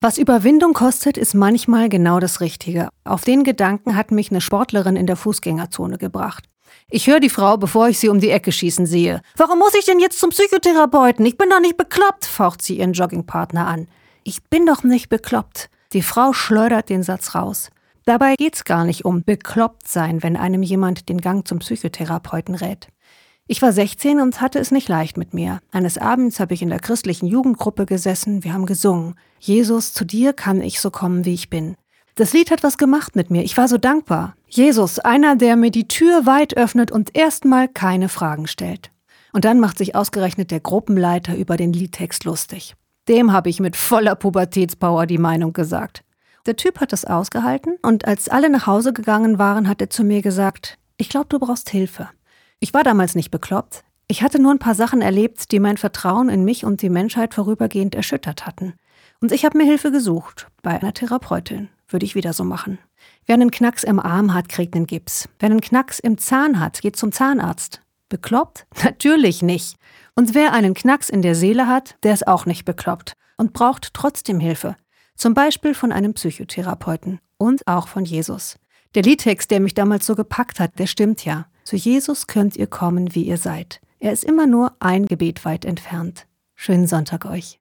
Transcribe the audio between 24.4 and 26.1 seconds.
hatte es nicht leicht mit mir. Eines